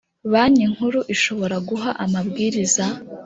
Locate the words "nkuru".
0.73-0.99